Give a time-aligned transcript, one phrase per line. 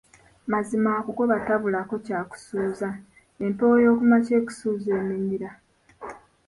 [0.51, 2.89] Mazima akugoba tabulako ky'akusuuza,
[3.45, 5.49] empewo y'okumakya ekusuuza eminyira.